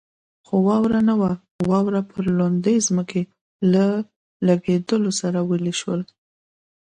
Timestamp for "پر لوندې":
2.11-2.75